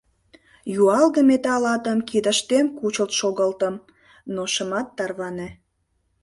[0.79, 3.75] Юалге металл атым кидыштем кучылт шогылтым,
[4.33, 5.47] но шымат тарване.